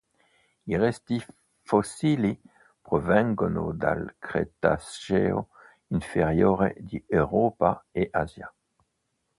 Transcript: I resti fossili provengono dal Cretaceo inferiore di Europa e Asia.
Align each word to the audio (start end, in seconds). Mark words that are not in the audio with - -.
I 0.65 0.77
resti 0.77 1.19
fossili 1.63 2.35
provengono 2.81 3.71
dal 3.71 4.15
Cretaceo 4.17 5.49
inferiore 5.89 6.73
di 6.79 7.05
Europa 7.07 7.85
e 7.91 8.09
Asia. 8.11 8.51